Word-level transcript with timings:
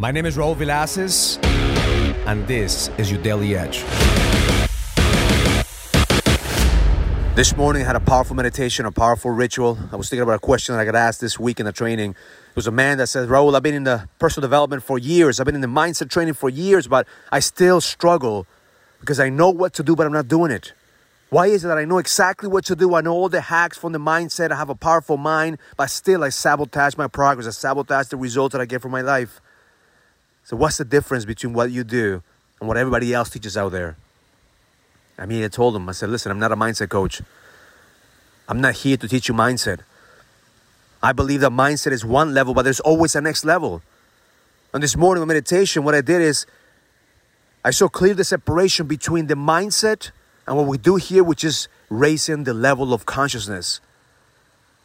My 0.00 0.12
name 0.12 0.26
is 0.26 0.36
Raul 0.36 0.54
Villacis, 0.54 1.44
and 2.24 2.46
this 2.46 2.88
is 2.98 3.10
your 3.10 3.20
Daily 3.20 3.56
Edge. 3.56 3.82
This 7.34 7.56
morning 7.56 7.82
I 7.82 7.84
had 7.84 7.96
a 7.96 8.00
powerful 8.00 8.36
meditation, 8.36 8.86
a 8.86 8.92
powerful 8.92 9.32
ritual. 9.32 9.76
I 9.90 9.96
was 9.96 10.08
thinking 10.08 10.22
about 10.22 10.36
a 10.36 10.38
question 10.38 10.76
that 10.76 10.80
I 10.80 10.84
got 10.84 10.94
asked 10.94 11.20
this 11.20 11.40
week 11.40 11.58
in 11.58 11.66
the 11.66 11.72
training. 11.72 12.12
It 12.12 12.54
was 12.54 12.68
a 12.68 12.70
man 12.70 12.98
that 12.98 13.08
said, 13.08 13.28
Raul, 13.28 13.56
I've 13.56 13.64
been 13.64 13.74
in 13.74 13.82
the 13.82 14.08
personal 14.20 14.42
development 14.42 14.84
for 14.84 15.00
years. 15.00 15.40
I've 15.40 15.46
been 15.46 15.56
in 15.56 15.62
the 15.62 15.66
mindset 15.66 16.10
training 16.10 16.34
for 16.34 16.48
years, 16.48 16.86
but 16.86 17.08
I 17.32 17.40
still 17.40 17.80
struggle 17.80 18.46
because 19.00 19.18
I 19.18 19.30
know 19.30 19.50
what 19.50 19.72
to 19.74 19.82
do, 19.82 19.96
but 19.96 20.06
I'm 20.06 20.12
not 20.12 20.28
doing 20.28 20.52
it. 20.52 20.74
Why 21.30 21.48
is 21.48 21.64
it 21.64 21.68
that 21.68 21.76
I 21.76 21.84
know 21.84 21.98
exactly 21.98 22.48
what 22.48 22.64
to 22.66 22.76
do? 22.76 22.94
I 22.94 23.00
know 23.00 23.14
all 23.14 23.28
the 23.28 23.40
hacks 23.40 23.76
from 23.76 23.90
the 23.90 23.98
mindset. 23.98 24.52
I 24.52 24.56
have 24.58 24.70
a 24.70 24.76
powerful 24.76 25.16
mind, 25.16 25.58
but 25.76 25.90
still 25.90 26.22
I 26.22 26.28
sabotage 26.28 26.96
my 26.96 27.08
progress. 27.08 27.48
I 27.48 27.50
sabotage 27.50 28.06
the 28.06 28.16
results 28.16 28.52
that 28.52 28.60
I 28.60 28.64
get 28.64 28.80
from 28.80 28.92
my 28.92 29.00
life. 29.00 29.40
So, 30.48 30.56
what's 30.56 30.78
the 30.78 30.84
difference 30.86 31.26
between 31.26 31.52
what 31.52 31.70
you 31.70 31.84
do 31.84 32.22
and 32.58 32.68
what 32.68 32.78
everybody 32.78 33.12
else 33.12 33.28
teaches 33.28 33.54
out 33.54 33.70
there? 33.70 33.98
I 35.18 35.26
mean, 35.26 35.44
I 35.44 35.48
told 35.48 35.76
him, 35.76 35.86
I 35.86 35.92
said, 35.92 36.08
listen, 36.08 36.32
I'm 36.32 36.38
not 36.38 36.50
a 36.50 36.56
mindset 36.56 36.88
coach. 36.88 37.20
I'm 38.48 38.58
not 38.58 38.76
here 38.76 38.96
to 38.96 39.06
teach 39.06 39.28
you 39.28 39.34
mindset. 39.34 39.80
I 41.02 41.12
believe 41.12 41.42
that 41.42 41.50
mindset 41.52 41.92
is 41.92 42.02
one 42.02 42.32
level, 42.32 42.54
but 42.54 42.62
there's 42.62 42.80
always 42.80 43.14
a 43.14 43.20
next 43.20 43.44
level. 43.44 43.82
And 44.72 44.82
this 44.82 44.96
morning 44.96 45.20
with 45.20 45.28
meditation, 45.28 45.84
what 45.84 45.94
I 45.94 46.00
did 46.00 46.22
is 46.22 46.46
I 47.62 47.70
saw 47.70 47.86
clear 47.86 48.14
the 48.14 48.24
separation 48.24 48.86
between 48.86 49.26
the 49.26 49.34
mindset 49.34 50.12
and 50.46 50.56
what 50.56 50.66
we 50.66 50.78
do 50.78 50.96
here, 50.96 51.22
which 51.22 51.44
is 51.44 51.68
raising 51.90 52.44
the 52.44 52.54
level 52.54 52.94
of 52.94 53.04
consciousness. 53.04 53.82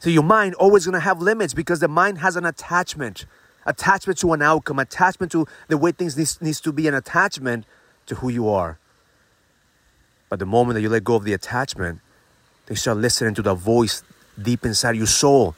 So 0.00 0.10
your 0.10 0.22
mind 0.22 0.54
always 0.56 0.84
gonna 0.84 1.00
have 1.00 1.22
limits 1.22 1.54
because 1.54 1.80
the 1.80 1.88
mind 1.88 2.18
has 2.18 2.36
an 2.36 2.44
attachment, 2.44 3.24
attachment 3.66 4.18
to 4.20 4.32
an 4.32 4.42
outcome, 4.42 4.78
attachment 4.78 5.32
to 5.32 5.46
the 5.68 5.76
way 5.76 5.92
things 5.92 6.16
needs, 6.16 6.40
needs 6.40 6.60
to 6.62 6.72
be, 6.72 6.88
an 6.88 6.94
attachment 6.94 7.66
to 8.06 8.14
who 8.16 8.28
you 8.28 8.48
are. 8.48 8.78
But 10.28 10.38
the 10.38 10.46
moment 10.46 10.74
that 10.74 10.80
you 10.80 10.88
let 10.88 11.04
go 11.04 11.16
of 11.16 11.24
the 11.24 11.32
attachment, 11.32 12.00
they 12.66 12.74
start 12.74 12.96
listening 12.98 13.34
to 13.34 13.42
the 13.42 13.54
voice 13.54 14.02
deep 14.40 14.64
inside 14.64 14.96
your 14.96 15.06
soul, 15.06 15.54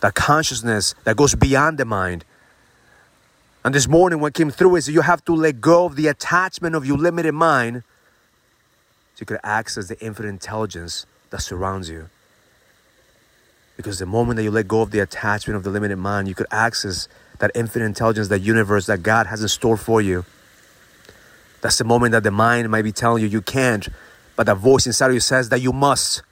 that 0.00 0.14
consciousness 0.14 0.94
that 1.04 1.16
goes 1.16 1.34
beyond 1.34 1.78
the 1.78 1.84
mind. 1.84 2.24
And 3.64 3.74
this 3.74 3.86
morning, 3.88 4.18
what 4.20 4.34
came 4.34 4.50
through 4.50 4.76
is 4.76 4.88
you 4.88 5.02
have 5.02 5.24
to 5.24 5.34
let 5.34 5.60
go 5.60 5.86
of 5.86 5.96
the 5.96 6.08
attachment 6.08 6.74
of 6.74 6.84
your 6.84 6.98
limited 6.98 7.32
mind 7.32 7.84
so 9.14 9.20
you 9.20 9.26
could 9.26 9.40
access 9.44 9.88
the 9.88 10.00
infinite 10.04 10.28
intelligence 10.28 11.06
that 11.30 11.42
surrounds 11.42 11.88
you. 11.88 12.08
Because 13.82 13.98
the 13.98 14.06
moment 14.06 14.36
that 14.36 14.44
you 14.44 14.52
let 14.52 14.68
go 14.68 14.80
of 14.80 14.92
the 14.92 15.00
attachment 15.00 15.56
of 15.56 15.64
the 15.64 15.70
limited 15.70 15.96
mind, 15.96 16.28
you 16.28 16.36
could 16.36 16.46
access 16.52 17.08
that 17.40 17.50
infinite 17.56 17.86
intelligence, 17.86 18.28
that 18.28 18.38
universe 18.38 18.86
that 18.86 19.02
God 19.02 19.26
has 19.26 19.42
in 19.42 19.48
store 19.48 19.76
for 19.76 20.00
you. 20.00 20.24
That's 21.62 21.78
the 21.78 21.84
moment 21.84 22.12
that 22.12 22.22
the 22.22 22.30
mind 22.30 22.70
might 22.70 22.82
be 22.82 22.92
telling 22.92 23.24
you 23.24 23.28
you 23.28 23.42
can't, 23.42 23.88
but 24.36 24.46
that 24.46 24.54
voice 24.54 24.86
inside 24.86 25.08
of 25.08 25.14
you 25.14 25.20
says 25.20 25.48
that 25.48 25.60
you 25.60 25.72
must. 25.72 26.22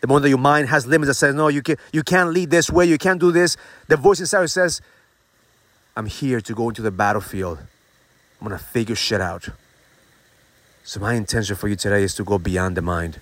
The 0.00 0.08
moment 0.08 0.24
that 0.24 0.28
your 0.28 0.38
mind 0.38 0.68
has 0.68 0.88
limits 0.88 1.06
that 1.06 1.14
says, 1.14 1.36
no, 1.36 1.46
you, 1.46 1.62
can, 1.62 1.76
you 1.92 2.02
can't 2.02 2.30
lead 2.30 2.50
this 2.50 2.68
way, 2.68 2.84
you 2.84 2.98
can't 2.98 3.20
do 3.20 3.30
this, 3.30 3.56
the 3.86 3.96
voice 3.96 4.18
inside 4.18 4.38
of 4.38 4.44
you 4.44 4.48
says, 4.48 4.80
I'm 5.96 6.06
here 6.06 6.40
to 6.40 6.52
go 6.52 6.68
into 6.68 6.82
the 6.82 6.90
battlefield. 6.90 7.58
I'm 8.40 8.48
gonna 8.48 8.58
figure 8.58 8.96
shit 8.96 9.20
out. 9.20 9.50
So, 10.82 10.98
my 10.98 11.14
intention 11.14 11.54
for 11.54 11.68
you 11.68 11.76
today 11.76 12.02
is 12.02 12.14
to 12.16 12.24
go 12.24 12.38
beyond 12.38 12.76
the 12.76 12.82
mind. 12.82 13.20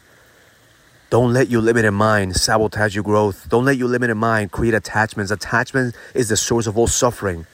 Don't 1.15 1.33
let 1.33 1.49
your 1.49 1.63
limited 1.63 1.93
mind 1.93 2.35
sabotage 2.35 2.97
your 2.97 3.05
growth. 3.05 3.49
Don't 3.49 3.65
let 3.65 3.77
your 3.77 3.87
limited 3.87 4.17
mind 4.17 4.51
create 4.51 4.75
attachments. 4.75 5.31
Attachment 5.31 5.95
is 6.13 6.29
the 6.29 6.37
source 6.37 6.67
of 6.67 6.77
all 6.77 6.89
suffering. 6.89 7.47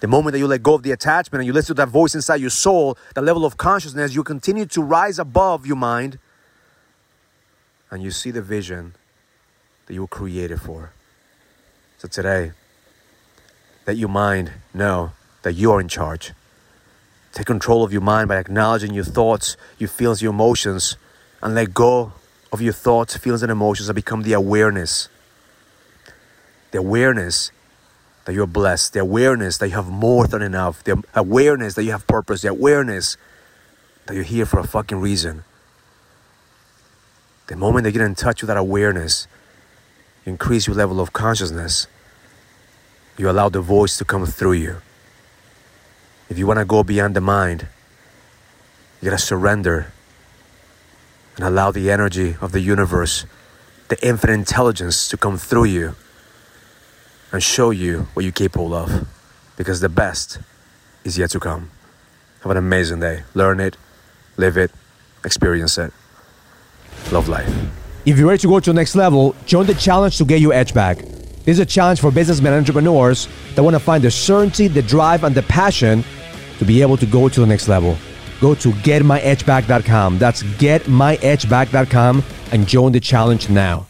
The 0.00 0.06
moment 0.06 0.34
that 0.34 0.38
you 0.38 0.46
let 0.46 0.62
go 0.62 0.74
of 0.74 0.82
the 0.82 0.92
attachment 0.92 1.40
and 1.40 1.46
you 1.46 1.54
listen 1.54 1.74
to 1.76 1.80
that 1.80 1.88
voice 1.88 2.14
inside 2.14 2.42
your 2.42 2.50
soul, 2.50 2.98
the 3.14 3.22
level 3.22 3.46
of 3.46 3.56
consciousness, 3.56 4.14
you 4.14 4.22
continue 4.22 4.66
to 4.66 4.82
rise 4.82 5.18
above 5.18 5.64
your 5.64 5.76
mind 5.76 6.18
and 7.90 8.02
you 8.02 8.10
see 8.10 8.30
the 8.30 8.42
vision 8.42 8.94
that 9.86 9.94
you 9.94 10.02
were 10.02 10.06
created 10.06 10.60
for. 10.60 10.92
So 11.96 12.06
today, 12.06 12.52
let 13.86 13.96
your 13.96 14.10
mind 14.10 14.52
know 14.74 15.12
that 15.40 15.54
you 15.54 15.72
are 15.72 15.80
in 15.80 15.88
charge. 15.88 16.34
Take 17.32 17.46
control 17.46 17.82
of 17.82 17.94
your 17.94 18.02
mind 18.02 18.28
by 18.28 18.36
acknowledging 18.36 18.92
your 18.92 19.04
thoughts, 19.04 19.56
your 19.78 19.88
feelings, 19.88 20.20
your 20.20 20.34
emotions, 20.34 20.98
and 21.42 21.54
let 21.54 21.72
go 21.72 22.12
of 22.52 22.60
your 22.60 22.72
thoughts, 22.72 23.16
feelings, 23.16 23.42
and 23.42 23.52
emotions 23.52 23.88
and 23.88 23.96
become 23.96 24.22
the 24.22 24.32
awareness. 24.32 25.08
The 26.72 26.78
awareness 26.78 27.50
that 28.24 28.34
you're 28.34 28.46
blessed, 28.46 28.92
the 28.92 29.00
awareness 29.00 29.58
that 29.58 29.68
you 29.68 29.74
have 29.74 29.88
more 29.88 30.26
than 30.26 30.42
enough, 30.42 30.84
the 30.84 31.02
awareness 31.14 31.74
that 31.74 31.84
you 31.84 31.90
have 31.92 32.06
purpose, 32.06 32.42
the 32.42 32.48
awareness 32.48 33.16
that 34.06 34.14
you're 34.14 34.24
here 34.24 34.46
for 34.46 34.60
a 34.60 34.66
fucking 34.66 35.00
reason. 35.00 35.44
The 37.46 37.56
moment 37.56 37.84
they 37.84 37.92
get 37.92 38.02
in 38.02 38.14
touch 38.14 38.42
with 38.42 38.48
that 38.48 38.56
awareness, 38.56 39.26
you 40.24 40.32
increase 40.32 40.66
your 40.66 40.76
level 40.76 41.00
of 41.00 41.12
consciousness. 41.12 41.86
You 43.16 43.28
allow 43.28 43.48
the 43.48 43.60
voice 43.60 43.96
to 43.98 44.04
come 44.04 44.26
through 44.26 44.52
you. 44.52 44.76
If 46.28 46.38
you 46.38 46.46
want 46.46 46.58
to 46.58 46.64
go 46.64 46.84
beyond 46.84 47.16
the 47.16 47.20
mind, 47.20 47.66
you 49.00 49.10
gotta 49.10 49.20
surrender 49.20 49.92
and 51.40 51.48
allow 51.48 51.70
the 51.70 51.90
energy 51.90 52.36
of 52.42 52.52
the 52.52 52.60
universe, 52.60 53.24
the 53.88 53.96
infinite 54.06 54.34
intelligence 54.34 55.08
to 55.08 55.16
come 55.16 55.38
through 55.38 55.64
you 55.64 55.94
and 57.32 57.42
show 57.42 57.70
you 57.70 58.08
what 58.12 58.24
you're 58.24 58.30
capable 58.32 58.74
of. 58.74 59.08
Because 59.56 59.80
the 59.80 59.88
best 59.88 60.38
is 61.02 61.16
yet 61.16 61.30
to 61.30 61.40
come. 61.40 61.70
Have 62.42 62.50
an 62.50 62.58
amazing 62.58 63.00
day. 63.00 63.22
Learn 63.32 63.58
it, 63.58 63.78
live 64.36 64.58
it, 64.58 64.70
experience 65.24 65.78
it. 65.78 65.94
Love 67.10 67.26
life. 67.26 67.48
If 68.04 68.18
you're 68.18 68.28
ready 68.28 68.40
to 68.40 68.48
go 68.48 68.60
to 68.60 68.70
the 68.70 68.74
next 68.74 68.94
level, 68.94 69.34
join 69.46 69.64
the 69.64 69.74
challenge 69.74 70.18
to 70.18 70.26
get 70.26 70.40
your 70.40 70.52
edge 70.52 70.74
back. 70.74 70.98
This 70.98 71.56
is 71.56 71.60
a 71.60 71.64
challenge 71.64 72.00
for 72.00 72.10
businessmen 72.10 72.52
and 72.52 72.60
entrepreneurs 72.60 73.28
that 73.54 73.62
want 73.62 73.74
to 73.74 73.80
find 73.80 74.04
the 74.04 74.10
certainty, 74.10 74.68
the 74.68 74.82
drive, 74.82 75.24
and 75.24 75.34
the 75.34 75.42
passion 75.44 76.04
to 76.58 76.66
be 76.66 76.82
able 76.82 76.98
to 76.98 77.06
go 77.06 77.30
to 77.30 77.40
the 77.40 77.46
next 77.46 77.66
level. 77.66 77.96
Go 78.40 78.54
to 78.54 78.70
getmyedgeback.com. 78.70 80.18
That's 80.18 80.42
getmyedgeback.com 80.42 82.24
and 82.52 82.66
join 82.66 82.92
the 82.92 83.00
challenge 83.00 83.48
now. 83.50 83.86